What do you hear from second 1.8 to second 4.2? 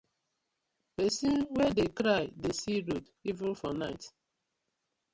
cry dey see road even for night.